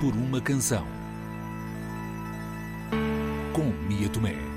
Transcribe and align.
por 0.00 0.14
uma 0.14 0.40
canção. 0.40 0.86
Com 3.52 3.64
Mia 3.86 4.08
Tomé. 4.08 4.49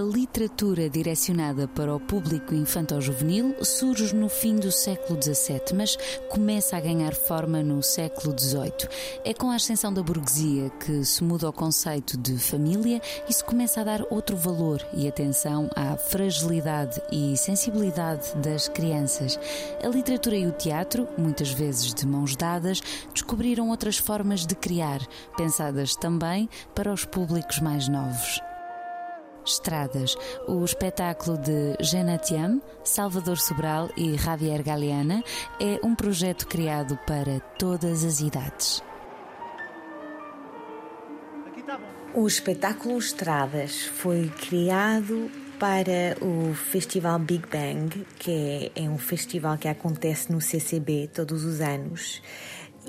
Literatura 0.00 0.88
direcionada 0.88 1.66
para 1.68 1.94
o 1.94 2.00
público 2.00 2.54
infanto-juvenil 2.54 3.56
surge 3.62 4.14
no 4.14 4.28
fim 4.28 4.56
do 4.56 4.72
século 4.72 5.20
XVII, 5.20 5.74
mas 5.74 5.96
começa 6.28 6.76
a 6.76 6.80
ganhar 6.80 7.14
forma 7.14 7.62
no 7.62 7.82
século 7.82 8.36
XVIII. 8.38 8.88
É 9.24 9.32
com 9.32 9.50
a 9.50 9.56
ascensão 9.56 9.92
da 9.92 10.02
burguesia 10.02 10.70
que 10.70 11.04
se 11.04 11.22
muda 11.22 11.48
o 11.48 11.52
conceito 11.52 12.16
de 12.16 12.38
família 12.38 13.00
e 13.28 13.32
se 13.32 13.44
começa 13.44 13.80
a 13.80 13.84
dar 13.84 14.02
outro 14.10 14.36
valor 14.36 14.84
e 14.92 15.08
atenção 15.08 15.70
à 15.74 15.96
fragilidade 15.96 17.00
e 17.12 17.36
sensibilidade 17.36 18.34
das 18.36 18.68
crianças. 18.68 19.38
A 19.82 19.88
literatura 19.88 20.36
e 20.36 20.46
o 20.46 20.52
teatro, 20.52 21.08
muitas 21.16 21.50
vezes 21.50 21.94
de 21.94 22.06
mãos 22.06 22.36
dadas, 22.36 22.82
descobriram 23.12 23.70
outras 23.70 23.98
formas 23.98 24.46
de 24.46 24.54
criar, 24.54 25.00
pensadas 25.36 25.94
também 25.94 26.48
para 26.74 26.92
os 26.92 27.04
públicos 27.04 27.60
mais 27.60 27.88
novos. 27.88 28.49
Estradas, 29.44 30.16
o 30.46 30.64
espetáculo 30.64 31.38
de 31.38 31.76
Genatiam, 31.80 32.60
Salvador 32.84 33.38
Sobral 33.38 33.88
e 33.96 34.16
Javier 34.16 34.62
Galeana 34.62 35.22
é 35.60 35.78
um 35.84 35.94
projeto 35.94 36.46
criado 36.46 36.98
para 37.06 37.40
todas 37.58 38.04
as 38.04 38.20
idades. 38.20 38.82
O 42.14 42.26
espetáculo 42.26 42.98
Estradas 42.98 43.82
foi 43.82 44.28
criado 44.28 45.30
para 45.60 46.16
o 46.24 46.54
Festival 46.54 47.18
Big 47.18 47.46
Bang, 47.46 48.06
que 48.18 48.70
é, 48.74 48.84
é 48.84 48.88
um 48.88 48.98
festival 48.98 49.58
que 49.58 49.68
acontece 49.68 50.32
no 50.32 50.40
CCB 50.40 51.10
todos 51.12 51.44
os 51.44 51.60
anos 51.60 52.22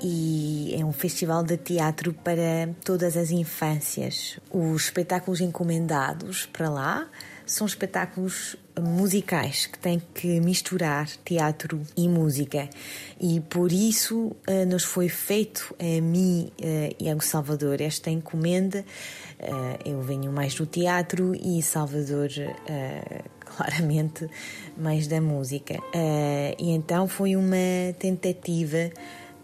e 0.02 0.74
é 0.78 0.84
um 0.84 0.92
festival 0.92 1.44
de 1.44 1.56
teatro 1.56 2.12
para 2.12 2.68
todas 2.84 3.16
as 3.16 3.30
infâncias. 3.30 4.38
Os 4.50 4.84
espetáculos 4.84 5.40
encomendados 5.40 6.46
para 6.46 6.68
lá 6.68 7.08
são 7.46 7.66
espetáculos 7.66 8.56
musicais 8.80 9.66
que 9.66 9.78
têm 9.78 10.00
que 10.14 10.40
misturar 10.40 11.06
teatro 11.24 11.82
e 11.96 12.08
música. 12.08 12.68
E 13.20 13.40
por 13.40 13.70
isso 13.70 14.34
eh, 14.46 14.64
nos 14.64 14.84
foi 14.84 15.08
feito 15.08 15.74
a 15.78 16.00
mim 16.00 16.50
eh, 16.60 16.94
e 16.98 17.10
ao 17.10 17.20
Salvador 17.20 17.80
esta 17.80 18.10
encomenda. 18.10 18.84
Eh, 19.38 19.78
eu 19.84 20.00
venho 20.00 20.32
mais 20.32 20.54
do 20.54 20.64
teatro 20.64 21.34
e 21.34 21.62
Salvador 21.62 22.30
claramente 23.44 24.26
mais 24.76 25.06
da 25.06 25.20
música. 25.20 25.74
E 26.58 26.70
então 26.70 27.06
foi 27.06 27.36
uma 27.36 27.92
tentativa 27.98 28.90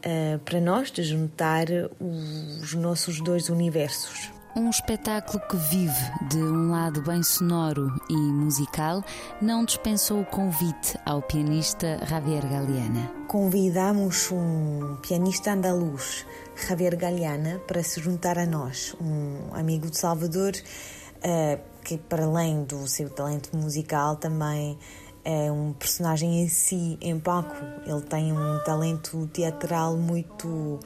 uh, 0.04 0.38
para 0.40 0.60
nós 0.60 0.90
de 0.90 1.02
juntar 1.02 1.66
os 2.00 2.74
nossos 2.74 3.20
dois 3.20 3.48
universos. 3.48 4.30
Um 4.56 4.70
espetáculo 4.70 5.40
que 5.48 5.56
vive 5.56 6.28
de 6.30 6.38
um 6.38 6.72
lado 6.72 7.00
bem 7.02 7.22
sonoro 7.22 7.94
e 8.08 8.16
musical 8.16 9.04
não 9.40 9.64
dispensou 9.64 10.22
o 10.22 10.24
convite 10.24 10.98
ao 11.06 11.22
pianista 11.22 12.00
Javier 12.04 12.42
Galeana. 12.42 13.08
Convidamos 13.28 14.32
um 14.32 14.96
pianista 15.00 15.52
andaluz, 15.52 16.26
Javier 16.66 16.96
Galeana, 16.96 17.60
para 17.68 17.82
se 17.84 18.00
juntar 18.00 18.36
a 18.36 18.46
nós, 18.46 18.96
um 19.00 19.54
amigo 19.54 19.88
de 19.90 19.96
Salvador, 19.96 20.52
uh, 20.54 21.60
que 21.84 21.96
para 21.96 22.24
além 22.24 22.64
do 22.64 22.88
seu 22.88 23.08
talento 23.10 23.56
musical 23.56 24.16
também 24.16 24.76
é 25.24 25.50
um 25.50 25.72
personagem 25.72 26.42
em 26.42 26.48
si, 26.48 26.98
em 27.00 27.18
palco. 27.18 27.56
Ele 27.86 28.00
tem 28.02 28.32
um 28.32 28.58
talento 28.64 29.28
teatral 29.32 29.96
muito, 29.96 30.78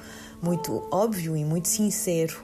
muito 0.42 0.86
óbvio 0.90 1.36
e 1.36 1.44
muito 1.44 1.68
sincero. 1.68 2.42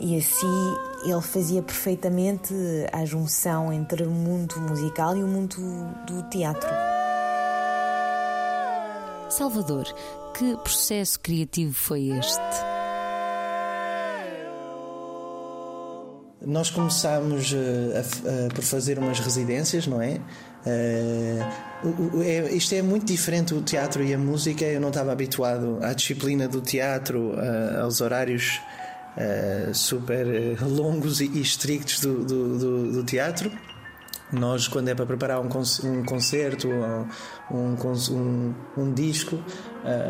E 0.00 0.16
assim 0.16 0.76
ele 1.04 1.20
fazia 1.20 1.62
perfeitamente 1.62 2.54
a 2.92 3.04
junção 3.04 3.72
entre 3.72 4.04
o 4.04 4.10
mundo 4.10 4.60
musical 4.60 5.16
e 5.16 5.22
o 5.22 5.26
mundo 5.26 5.56
do 6.06 6.22
teatro. 6.30 6.70
Salvador, 9.28 9.84
que 10.34 10.56
processo 10.56 11.20
criativo 11.20 11.74
foi 11.74 12.08
este? 12.08 12.67
Nós 16.48 16.70
começámos 16.70 17.54
a, 17.54 18.46
a, 18.46 18.54
por 18.54 18.64
fazer 18.64 18.98
umas 18.98 19.20
residências, 19.20 19.86
não 19.86 20.00
é? 20.00 20.18
Uh, 21.84 22.22
isto 22.56 22.74
é 22.74 22.80
muito 22.80 23.04
diferente 23.04 23.52
o 23.52 23.60
teatro 23.60 24.02
e 24.02 24.14
a 24.14 24.18
música. 24.18 24.64
Eu 24.64 24.80
não 24.80 24.88
estava 24.88 25.12
habituado 25.12 25.78
à 25.82 25.92
disciplina 25.92 26.48
do 26.48 26.62
teatro, 26.62 27.34
uh, 27.34 27.82
aos 27.82 28.00
horários 28.00 28.62
uh, 29.14 29.74
super 29.74 30.26
longos 30.62 31.20
e, 31.20 31.26
e 31.26 31.42
estrictos 31.42 32.00
do, 32.00 32.24
do, 32.24 32.58
do, 32.58 32.92
do, 32.92 33.04
teatro. 33.04 33.52
Nós, 34.32 34.66
quando 34.66 34.88
é 34.88 34.94
para 34.94 35.04
preparar 35.04 35.40
um, 35.40 35.50
um 35.84 36.02
concerto, 36.02 36.66
um, 37.50 37.76
um, 37.76 38.54
um 38.74 38.94
disco, 38.94 39.38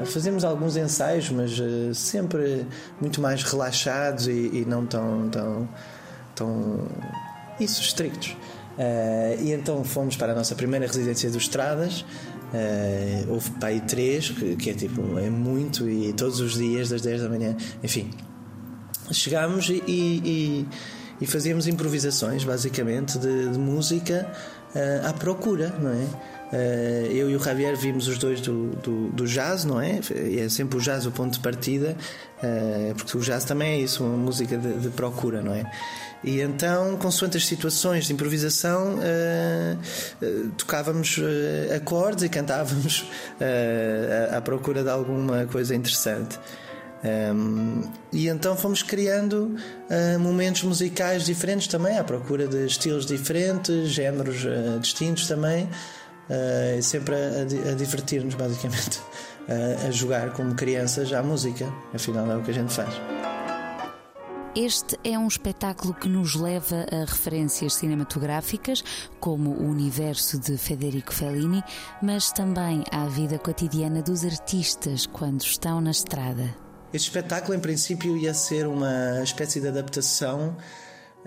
fazemos 0.06 0.44
alguns 0.44 0.76
ensaios, 0.76 1.30
mas 1.30 1.52
sempre 1.96 2.66
muito 3.00 3.20
mais 3.20 3.44
relaxados 3.44 4.26
e, 4.26 4.50
e 4.52 4.64
não 4.66 4.84
tão, 4.84 5.28
tão, 5.28 5.68
tão 6.38 6.86
isso, 7.60 7.82
estrictos. 7.82 8.36
Uh, 8.78 9.42
e 9.42 9.52
então 9.52 9.82
fomos 9.82 10.16
para 10.16 10.32
a 10.32 10.34
nossa 10.34 10.54
primeira 10.54 10.86
residência 10.86 11.30
do 11.30 11.38
Estradas. 11.38 12.02
Uh, 12.52 13.32
houve 13.32 13.50
aí 13.60 13.80
três, 13.80 14.30
que, 14.30 14.56
que, 14.56 14.70
é 14.70 14.74
tipo, 14.74 15.18
é 15.18 15.28
muito, 15.28 15.88
e 15.88 16.12
todos 16.12 16.40
os 16.40 16.54
dias, 16.54 16.88
das 16.88 17.02
10 17.02 17.22
da 17.22 17.28
manhã, 17.28 17.56
enfim. 17.82 18.10
Chegámos 19.10 19.68
e, 19.68 19.82
e, 19.86 20.66
e 21.20 21.26
fazíamos 21.26 21.66
improvisações, 21.66 22.44
basicamente, 22.44 23.18
de, 23.18 23.50
de 23.50 23.58
música 23.58 24.30
uh, 24.74 25.08
à 25.08 25.12
procura, 25.12 25.74
não 25.80 25.90
é? 25.90 26.37
Uh, 26.52 27.06
eu 27.12 27.30
e 27.30 27.36
o 27.36 27.38
Javier 27.38 27.76
vimos 27.76 28.08
os 28.08 28.16
dois 28.16 28.40
do, 28.40 28.70
do, 28.76 29.08
do, 29.08 29.26
jazz, 29.26 29.64
não 29.64 29.80
é? 29.80 30.00
É 30.38 30.48
sempre 30.48 30.78
o 30.78 30.80
jazz 30.80 31.04
o 31.04 31.10
ponto 31.10 31.34
de 31.34 31.40
partida, 31.40 31.94
uh, 32.42 32.94
porque 32.94 33.18
o 33.18 33.20
jazz 33.20 33.44
também 33.44 33.72
é 33.72 33.78
isso, 33.80 34.02
uma 34.02 34.16
música 34.16 34.56
de, 34.56 34.78
de 34.78 34.88
procura, 34.88 35.42
não 35.42 35.54
é? 35.54 35.70
E 36.24 36.40
então, 36.40 36.96
consoante 36.96 37.36
as 37.36 37.46
situações 37.46 38.06
de 38.06 38.12
improvisação, 38.12 38.96
uh, 38.96 40.48
tocávamos 40.56 41.20
acordes 41.76 42.24
e 42.24 42.28
cantávamos 42.28 43.06
à 44.34 44.40
procura 44.40 44.82
de 44.82 44.90
alguma 44.90 45.46
coisa 45.46 45.74
interessante. 45.74 46.38
Um, 47.04 47.82
e 48.12 48.26
então 48.28 48.56
fomos 48.56 48.82
criando 48.82 49.54
uh, 49.88 50.18
momentos 50.18 50.64
musicais 50.64 51.24
diferentes 51.24 51.68
também, 51.68 51.96
à 51.96 52.02
procura 52.02 52.48
de 52.48 52.66
estilos 52.66 53.06
diferentes, 53.06 53.90
géneros 53.90 54.44
uh, 54.44 54.80
distintos 54.80 55.28
também, 55.28 55.68
uh, 56.28 56.82
sempre 56.82 57.14
a, 57.14 57.70
a 57.70 57.74
divertir-nos, 57.74 58.34
basicamente, 58.34 58.98
uh, 58.98 59.86
a 59.88 59.90
jogar 59.90 60.32
como 60.32 60.54
crianças 60.54 61.12
à 61.12 61.22
música. 61.22 61.72
Afinal, 61.94 62.30
é 62.30 62.36
o 62.36 62.42
que 62.42 62.50
a 62.50 62.54
gente 62.54 62.72
faz. 62.72 62.94
Este 64.56 64.98
é 65.04 65.16
um 65.16 65.28
espetáculo 65.28 65.94
que 65.94 66.08
nos 66.08 66.34
leva 66.34 66.84
a 66.90 67.04
referências 67.04 67.74
cinematográficas, 67.74 68.82
como 69.20 69.50
o 69.50 69.70
universo 69.70 70.38
de 70.38 70.56
Federico 70.56 71.14
Fellini, 71.14 71.62
mas 72.02 72.32
também 72.32 72.82
à 72.90 73.06
vida 73.06 73.38
cotidiana 73.38 74.02
dos 74.02 74.24
artistas 74.24 75.06
quando 75.06 75.42
estão 75.42 75.80
na 75.80 75.92
estrada. 75.92 76.56
Este 76.92 77.08
espetáculo, 77.08 77.54
em 77.54 77.60
princípio, 77.60 78.16
ia 78.16 78.32
ser 78.32 78.66
uma 78.66 79.22
espécie 79.22 79.60
de 79.60 79.68
adaptação 79.68 80.56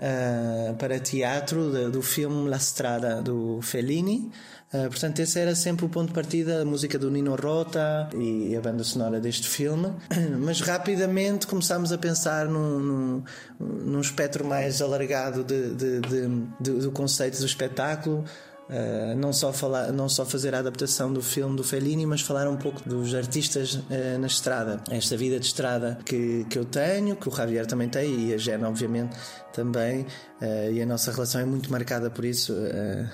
uh, 0.02 0.74
para 0.74 0.98
teatro 0.98 1.70
de, 1.70 1.90
do 1.90 2.02
filme 2.02 2.48
La 2.48 2.58
Strada 2.58 3.22
do 3.22 3.60
Fellini. 3.62 4.30
Uh, 4.72 4.88
portanto, 4.88 5.20
esse 5.20 5.38
era 5.38 5.54
sempre 5.54 5.84
o 5.84 5.88
ponto 5.88 6.08
de 6.08 6.14
partida, 6.14 6.62
a 6.62 6.64
música 6.64 6.98
do 6.98 7.10
Nino 7.10 7.36
Rota 7.36 8.08
e 8.14 8.56
a 8.56 8.60
banda 8.60 8.82
sonora 8.82 9.20
deste 9.20 9.48
filme. 9.48 9.92
Mas 10.40 10.60
rapidamente 10.60 11.46
começámos 11.46 11.92
a 11.92 11.98
pensar 11.98 12.46
num, 12.46 12.78
num, 12.78 13.24
num 13.60 14.00
espectro 14.00 14.44
mais 14.44 14.82
alargado 14.82 15.44
de, 15.44 15.74
de, 15.74 16.00
de, 16.00 16.72
do 16.72 16.90
conceito 16.90 17.38
do 17.38 17.46
espetáculo. 17.46 18.24
Uh, 18.68 19.14
não, 19.16 19.32
só 19.32 19.52
falar, 19.52 19.92
não 19.92 20.08
só 20.08 20.24
fazer 20.24 20.54
a 20.54 20.60
adaptação 20.60 21.12
do 21.12 21.20
filme 21.20 21.56
do 21.56 21.64
Fellini, 21.64 22.06
mas 22.06 22.20
falar 22.20 22.48
um 22.48 22.56
pouco 22.56 22.80
dos 22.88 23.14
artistas 23.14 23.74
uh, 23.74 24.18
na 24.18 24.26
estrada. 24.26 24.82
Esta 24.90 25.16
vida 25.16 25.38
de 25.38 25.46
estrada 25.46 25.98
que, 26.04 26.46
que 26.48 26.58
eu 26.58 26.64
tenho, 26.64 27.16
que 27.16 27.28
o 27.28 27.34
Javier 27.34 27.66
também 27.66 27.88
tem 27.88 28.28
e 28.28 28.34
a 28.34 28.38
Jena, 28.38 28.68
obviamente, 28.68 29.16
também. 29.52 30.06
Uh, 30.40 30.72
e 30.72 30.80
a 30.80 30.86
nossa 30.86 31.12
relação 31.12 31.40
é 31.40 31.44
muito 31.44 31.70
marcada 31.70 32.08
por 32.08 32.24
isso, 32.24 32.54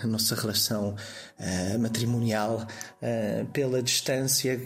a 0.03 0.07
nossa 0.07 0.35
relação 0.35 0.95
matrimonial, 1.79 2.67
pela 3.53 3.83
distância 3.83 4.61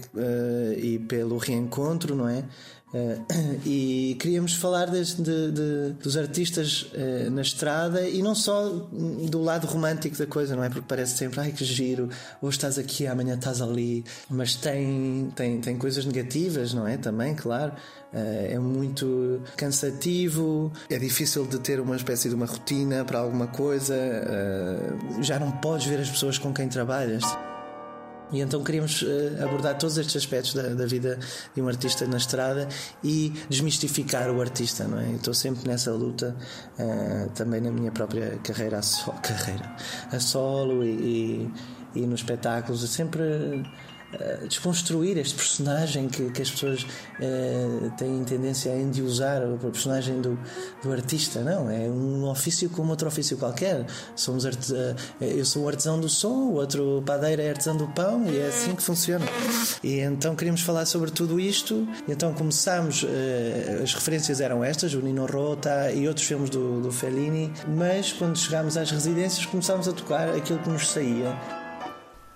e 0.76 0.98
pelo 1.00 1.38
reencontro, 1.38 2.14
não 2.14 2.28
é? 2.28 2.44
Uh, 2.92 3.24
e 3.64 4.16
queríamos 4.20 4.54
falar 4.54 4.86
de, 4.90 5.02
de, 5.14 5.92
dos 5.94 6.16
artistas 6.16 6.82
uh, 6.92 7.30
na 7.30 7.40
estrada 7.40 8.06
e 8.06 8.22
não 8.22 8.34
só 8.34 8.68
do 8.68 9.40
lado 9.40 9.66
romântico 9.66 10.16
da 10.16 10.26
coisa, 10.26 10.54
não 10.54 10.62
é? 10.62 10.68
Porque 10.68 10.84
parece 10.86 11.16
sempre, 11.16 11.40
ai 11.40 11.52
que 11.52 11.64
giro, 11.64 12.10
hoje 12.40 12.58
estás 12.58 12.78
aqui, 12.78 13.06
amanhã 13.06 13.34
estás 13.34 13.62
ali, 13.62 14.04
mas 14.28 14.54
tem, 14.54 15.32
tem, 15.34 15.60
tem 15.60 15.78
coisas 15.78 16.04
negativas, 16.04 16.74
não 16.74 16.86
é? 16.86 16.98
Também, 16.98 17.34
claro. 17.34 17.72
Uh, 18.12 18.52
é 18.52 18.58
muito 18.58 19.40
cansativo, 19.56 20.70
é 20.90 20.98
difícil 20.98 21.46
de 21.46 21.58
ter 21.60 21.80
uma 21.80 21.96
espécie 21.96 22.28
de 22.28 22.34
uma 22.34 22.46
rotina 22.46 23.04
para 23.06 23.18
alguma 23.18 23.46
coisa, 23.46 23.94
já 25.20 25.38
não 25.38 25.50
podes 25.50 25.86
ver 25.86 26.00
as 26.00 26.10
pessoas 26.10 26.36
com 26.36 26.52
quem 26.52 26.68
trabalhas. 26.68 27.24
E 28.32 28.40
então 28.40 28.64
queríamos 28.64 29.02
uh, 29.02 29.44
abordar 29.44 29.76
todos 29.76 29.98
estes 29.98 30.16
aspectos 30.16 30.54
da, 30.54 30.68
da, 30.68 30.86
vida 30.86 31.18
de 31.54 31.60
um 31.60 31.68
artista 31.68 32.06
na 32.06 32.16
estrada 32.16 32.66
e 33.04 33.32
desmistificar 33.48 34.30
o 34.30 34.40
artista, 34.40 34.88
não 34.88 34.98
é? 34.98 35.12
Estou 35.12 35.34
sempre 35.34 35.68
nessa 35.68 35.92
luta, 35.92 36.34
uh, 36.78 37.30
também 37.30 37.60
na 37.60 37.70
minha 37.70 37.92
própria 37.92 38.38
carreira 38.42 38.78
a, 38.78 38.82
so 38.82 39.12
carreira, 39.22 39.76
a 40.10 40.18
solo 40.18 40.82
e, 40.82 41.50
e, 41.94 42.00
e 42.00 42.06
nos 42.06 42.20
espetáculos, 42.20 42.88
sempre 42.90 43.22
eh, 44.12 44.46
desconstruir 44.46 45.16
este 45.16 45.34
personagem 45.34 46.06
que, 46.08 46.30
que 46.30 46.42
as 46.42 46.50
pessoas 46.50 46.82
uh, 46.82 47.90
têm 47.96 48.22
tendência 48.24 48.70
a 48.70 48.76
endiosar, 48.76 49.42
o 49.42 49.56
personagem 49.70 50.20
do, 50.20 50.38
do 50.82 50.92
artista. 50.92 51.40
Não, 51.40 51.70
é 51.70 51.88
um 51.88 52.28
ofício 52.28 52.68
como 52.68 52.90
outro 52.90 53.08
ofício 53.08 53.38
qualquer. 53.38 53.86
Somos. 54.14 54.44
Uh, 54.44 54.94
eu 55.20 55.44
sou 55.46 55.64
o 55.64 55.68
artesão 55.68 55.98
do 55.98 56.08
som, 56.08 56.50
o 56.50 56.54
outro 56.54 57.02
padeiro 57.06 57.40
é 57.40 57.50
artesão 57.50 57.76
do 57.76 57.88
pão 57.88 58.26
e 58.26 58.38
é 58.38 58.48
assim 58.48 58.74
que 58.74 58.82
funciona. 58.82 59.24
E 59.82 60.00
então 60.00 60.36
queríamos 60.36 60.60
falar 60.60 60.84
sobre 60.84 61.10
tudo 61.10 61.40
isto. 61.40 61.88
Então 62.06 62.34
começámos, 62.34 63.06
as 63.82 63.94
referências 63.94 64.40
eram 64.40 64.62
estas, 64.62 64.92
o 64.94 65.00
Nino 65.00 65.26
Rota 65.26 65.90
e 65.92 66.06
outros 66.06 66.26
filmes 66.26 66.50
do, 66.50 66.80
do 66.80 66.92
Fellini, 66.92 67.52
mas 67.68 68.12
quando 68.12 68.36
chegámos 68.36 68.76
às 68.76 68.90
residências 68.90 69.46
começámos 69.46 69.88
a 69.88 69.92
tocar 69.92 70.28
aquilo 70.30 70.58
que 70.58 70.68
nos 70.68 70.90
saía 70.90 71.61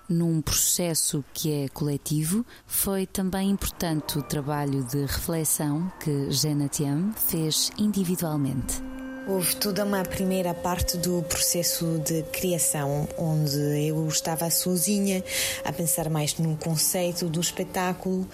num 0.09 0.41
processo 0.41 1.23
que 1.33 1.65
é 1.65 1.69
coletivo, 1.69 2.45
foi 2.65 3.05
também 3.05 3.49
importante 3.49 4.17
o 4.17 4.23
trabalho 4.23 4.83
de 4.83 5.01
reflexão 5.01 5.91
que 5.99 6.31
Jena 6.31 6.67
Tiam 6.67 7.11
fez 7.13 7.71
individualmente. 7.77 8.81
Houve 9.27 9.57
toda 9.57 9.83
uma 9.83 10.03
primeira 10.03 10.53
parte 10.53 10.95
do 10.95 11.21
processo 11.23 12.01
de 12.05 12.23
criação, 12.23 13.09
onde 13.17 13.57
eu 13.85 14.07
estava 14.07 14.49
sozinha 14.49 15.21
a 15.65 15.73
pensar 15.73 16.09
mais 16.09 16.37
no 16.37 16.55
conceito 16.55 17.27
do 17.27 17.41
espetáculo 17.41 18.25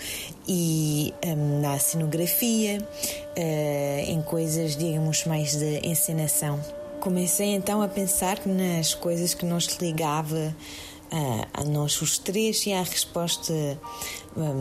e 0.47 1.11
um, 1.25 1.61
na 1.61 1.79
cenografia, 1.79 2.79
uh, 2.79 4.11
em 4.11 4.21
coisas, 4.21 4.75
digamos, 4.77 5.25
mais 5.25 5.55
de 5.55 5.79
encenação. 5.79 6.63
Comecei 6.99 7.47
então 7.47 7.81
a 7.81 7.87
pensar 7.87 8.45
nas 8.45 8.93
coisas 8.93 9.33
que 9.33 9.47
nos 9.47 9.65
ligava 9.81 10.55
a, 11.13 11.61
a 11.61 11.63
nós 11.63 12.01
os 12.01 12.17
três 12.17 12.65
e 12.65 12.73
a 12.73 12.81
resposta 12.81 13.53
eh, 13.53 13.77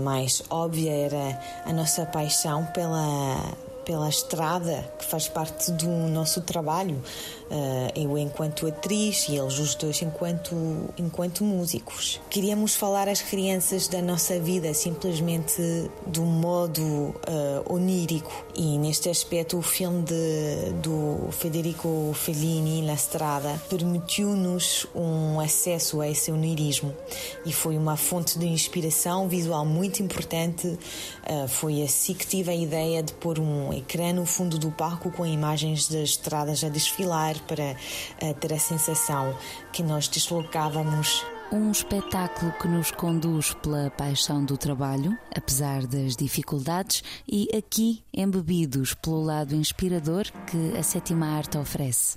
mais 0.05 0.43
óbvia 0.51 0.93
era 0.93 1.41
a 1.65 1.73
nossa 1.73 2.05
paixão 2.05 2.67
pela 2.67 3.57
pela 3.85 4.09
estrada 4.09 4.85
que 4.99 5.05
faz 5.05 5.29
parte 5.29 5.71
do 5.73 5.89
nosso 5.89 6.41
trabalho 6.41 7.03
eh, 7.55 7.93
eu 7.97 8.17
enquanto 8.17 8.67
atriz 8.67 9.29
e 9.29 9.37
eles 9.37 9.59
os 9.59 9.75
dois 9.75 10.01
enquanto, 10.01 10.55
enquanto 10.97 11.45
músicos. 11.45 12.19
Queríamos 12.31 12.75
falar 12.75 13.11
às 13.11 13.21
crianças 13.21 13.89
da 13.89 14.01
nossa 14.01 14.41
vida 14.41 14.73
simplesmente 14.73 15.61
do 16.07 16.23
modo 16.23 16.83
uh, 16.83 17.15
onírico 17.67 18.33
e 18.57 18.79
neste 18.79 19.11
aspecto 19.11 19.59
o 19.59 19.63
filme 19.63 20.03
de, 20.03 20.73
do 20.83 21.31
Federico 21.31 22.13
Fellini, 22.15 22.87
La 22.87 22.95
Strada, 22.95 23.61
permitiu-nos 23.69 24.87
um 24.95 25.39
acesso 25.39 26.01
a 26.01 26.09
esse 26.09 26.33
onirismo 26.33 26.97
e 27.45 27.53
foi 27.53 27.77
uma 27.77 27.99
fonte 27.99 28.39
de 28.39 28.47
inspiração 28.47 29.29
visual 29.29 29.67
muito 29.67 30.03
importante. 30.03 30.67
Uh, 30.67 31.47
foi 31.49 31.83
assim 31.83 32.15
que 32.15 32.27
tive 32.27 32.51
a 32.51 32.57
ideia 32.57 33.03
de 33.03 33.13
pôr 33.13 33.39
um 33.39 33.72
ecrã 33.77 34.13
no 34.13 34.27
fundo 34.27 34.59
do 34.59 34.71
palco 34.71 35.11
com 35.11 35.25
imagens 35.25 35.89
das 35.89 36.11
estradas 36.11 36.63
a 36.65 36.69
desfilar 36.69 37.39
para 37.47 37.77
uh, 38.23 38.35
ter 38.35 38.53
a 38.53 38.59
sensação 38.59 39.37
que 39.73 39.83
nós 39.83 40.09
deslocávamos 40.09 41.25
um 41.53 41.71
espetáculo 41.71 42.51
que 42.53 42.67
nos 42.67 42.91
conduz 42.91 43.53
pela 43.55 43.91
paixão 43.91 44.43
do 44.43 44.57
trabalho, 44.57 45.17
apesar 45.37 45.87
das 45.87 46.17
dificuldades, 46.17 47.05
e 47.29 47.47
aqui 47.55 48.03
embebidos 48.13 48.95
pelo 48.95 49.23
lado 49.23 49.55
inspirador 49.55 50.25
que 50.47 50.79
a 50.79 50.83
sétima 50.83 51.27
arte 51.27 51.59
oferece. 51.59 52.17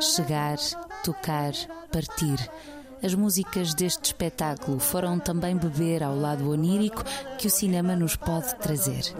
Chegar, 0.00 0.56
tocar, 1.04 1.52
partir. 1.92 2.50
As 3.02 3.14
músicas 3.14 3.72
deste 3.72 4.06
espetáculo 4.06 4.78
foram 4.78 5.18
também 5.18 5.56
beber 5.56 6.02
ao 6.02 6.14
lado 6.14 6.50
onírico 6.50 7.02
que 7.38 7.46
o 7.46 7.50
cinema 7.50 7.96
nos 7.96 8.14
pode 8.14 8.54
trazer. 8.56 9.14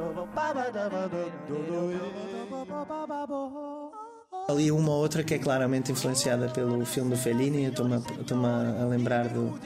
Ali 4.48 4.70
uma 4.70 4.90
ou 4.90 4.98
outra 4.98 5.24
que 5.24 5.34
é 5.34 5.38
claramente 5.38 5.92
influenciada 5.92 6.48
pelo 6.48 6.84
filme 6.84 7.10
do 7.10 7.16
Fellini, 7.16 7.64
estou-me 7.64 7.94
a, 7.94 8.82
a, 8.82 8.86
lembrar 8.86 9.28
do, 9.28 9.58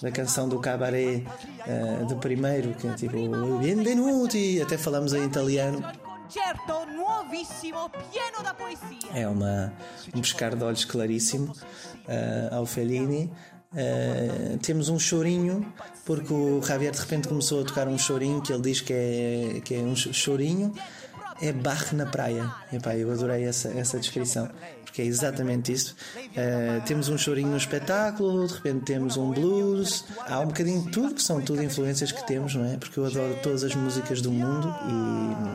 da 0.00 0.10
canção 0.10 0.48
do 0.48 0.58
Cabaret 0.60 1.26
uh, 1.66 2.06
do 2.06 2.16
primeiro, 2.16 2.72
que 2.74 2.86
é 2.86 2.94
tipo 2.94 3.16
Benvenuti, 3.58 4.62
até 4.62 4.78
falamos 4.78 5.12
em 5.12 5.24
italiano. 5.24 5.82
É 9.14 9.26
uma, 9.26 9.72
um 10.14 10.20
pescar 10.20 10.54
de 10.54 10.62
olhos 10.62 10.84
claríssimo 10.84 11.52
uh, 11.52 12.54
ao 12.54 12.66
Fellini. 12.66 13.30
Uh, 13.70 14.56
temos 14.62 14.88
um 14.88 14.98
chorinho, 14.98 15.70
porque 16.06 16.32
o 16.32 16.62
Javier 16.62 16.90
de 16.90 16.98
repente 16.98 17.28
começou 17.28 17.60
a 17.60 17.64
tocar 17.64 17.86
um 17.86 17.98
chorinho 17.98 18.40
que 18.40 18.50
ele 18.50 18.62
diz 18.62 18.80
que 18.80 18.94
é, 18.94 19.60
que 19.62 19.74
é 19.74 19.78
um 19.80 19.94
chorinho 19.94 20.72
é 21.40 21.52
barre 21.52 21.96
na 21.96 22.06
praia. 22.06 22.50
Epá, 22.72 22.96
eu 22.96 23.10
adorei 23.10 23.44
essa, 23.44 23.68
essa 23.68 23.98
descrição, 23.98 24.48
porque 24.84 25.02
é 25.02 25.04
exatamente 25.04 25.72
isso. 25.72 25.94
Uh, 26.16 26.84
temos 26.86 27.08
um 27.08 27.16
chorinho 27.16 27.48
no 27.48 27.56
espetáculo, 27.56 28.46
de 28.46 28.54
repente 28.54 28.84
temos 28.84 29.16
um 29.16 29.30
blues, 29.30 30.04
há 30.28 30.40
um 30.40 30.46
bocadinho 30.46 30.82
de 30.82 30.90
tudo, 30.90 31.14
que 31.14 31.22
são 31.22 31.40
tudo 31.40 31.62
influências 31.62 32.12
que 32.12 32.26
temos, 32.26 32.54
não 32.54 32.64
é? 32.64 32.76
Porque 32.76 32.98
eu 32.98 33.06
adoro 33.06 33.36
todas 33.42 33.64
as 33.64 33.74
músicas 33.74 34.20
do 34.20 34.30
mundo 34.30 34.74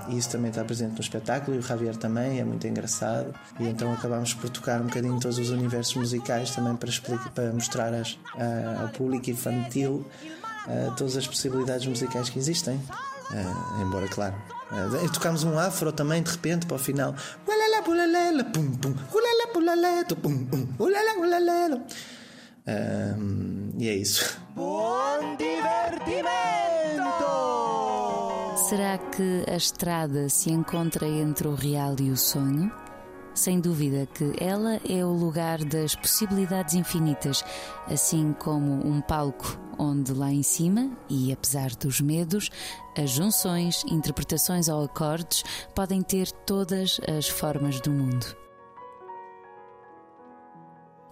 e, 0.09 0.13
e 0.13 0.17
isso 0.17 0.29
também 0.29 0.49
está 0.49 0.63
presente 0.63 0.93
no 0.93 1.01
espetáculo 1.01 1.55
e 1.55 1.59
o 1.59 1.61
Javier 1.61 1.95
também, 1.95 2.39
é 2.39 2.43
muito 2.43 2.65
engraçado. 2.67 3.33
E 3.59 3.67
então 3.67 3.91
acabamos 3.91 4.33
por 4.33 4.49
tocar 4.49 4.81
um 4.81 4.85
bocadinho 4.85 5.19
todos 5.19 5.37
os 5.37 5.49
universos 5.49 5.95
musicais 5.95 6.51
também 6.51 6.75
para, 6.75 6.89
explicar, 6.89 7.29
para 7.31 7.51
mostrar 7.51 7.93
as, 7.93 8.13
uh, 8.13 8.81
ao 8.81 8.89
público 8.89 9.29
infantil 9.29 10.05
uh, 10.67 10.95
todas 10.95 11.17
as 11.17 11.27
possibilidades 11.27 11.85
musicais 11.85 12.29
que 12.29 12.39
existem. 12.39 12.79
Uh, 13.33 13.81
embora, 13.81 14.07
claro, 14.07 14.35
uh, 14.71 15.11
tocámos 15.11 15.43
um 15.43 15.57
afro 15.57 15.91
também 15.91 16.21
de 16.21 16.31
repente 16.31 16.67
para 16.67 16.75
o 16.75 16.79
final. 16.79 17.15
Uh, 22.65 23.73
e 23.77 23.89
é 23.89 23.95
isso. 23.95 24.39
Bom 24.55 25.35
divertimento! 25.35 26.33
Será 28.69 28.97
que 28.97 29.43
a 29.51 29.55
estrada 29.55 30.29
se 30.29 30.51
encontra 30.51 31.07
entre 31.07 31.47
o 31.47 31.55
real 31.55 31.95
e 31.99 32.11
o 32.11 32.17
sonho? 32.17 32.71
Sem 33.33 33.59
dúvida 33.59 34.05
que 34.05 34.31
ela 34.39 34.79
é 34.87 35.03
o 35.03 35.11
lugar 35.11 35.63
das 35.63 35.95
possibilidades 35.95 36.75
infinitas, 36.75 37.43
assim 37.87 38.31
como 38.33 38.87
um 38.87 39.01
palco 39.01 39.59
onde 39.79 40.13
lá 40.13 40.31
em 40.31 40.43
cima, 40.43 40.91
e 41.09 41.33
apesar 41.33 41.71
dos 41.71 41.99
medos, 41.99 42.51
as 42.95 43.09
junções, 43.09 43.83
interpretações 43.85 44.67
ou 44.67 44.83
acordes 44.83 45.43
podem 45.73 46.03
ter 46.03 46.31
todas 46.45 47.01
as 47.07 47.27
formas 47.27 47.81
do 47.81 47.89
mundo. 47.89 48.25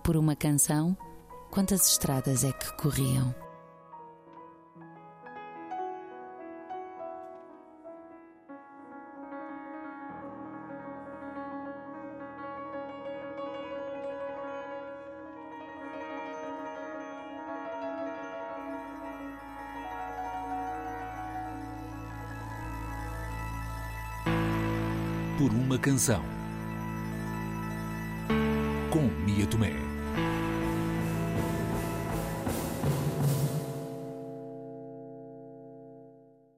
Por 0.03 0.15
uma 0.15 0.35
canção, 0.35 0.95
quantas 1.49 1.87
estradas 1.87 2.43
é 2.43 2.51
que 2.51 2.77
corriam? 2.77 3.40
Por 25.41 25.51
uma 25.53 25.75
canção. 25.75 26.23
Com 28.91 29.07
Mia 29.25 29.47
Tomé. 29.47 29.90